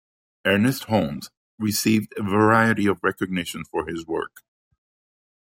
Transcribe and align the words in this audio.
Ernest 0.47 0.85
Holmes 0.85 1.29
received 1.59 2.15
a 2.17 2.23
variety 2.23 2.87
of 2.87 3.03
recognition 3.03 3.63
for 3.63 3.85
his 3.87 4.03
work. 4.03 4.37